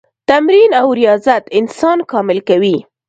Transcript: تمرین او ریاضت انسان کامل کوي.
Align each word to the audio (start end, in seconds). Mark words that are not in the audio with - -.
تمرین 0.29 0.71
او 0.81 0.87
ریاضت 0.99 1.43
انسان 1.59 1.97
کامل 2.11 2.39
کوي. 2.47 2.77